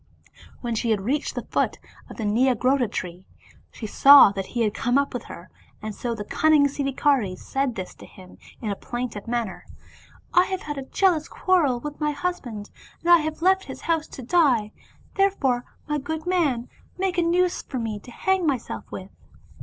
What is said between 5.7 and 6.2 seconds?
and so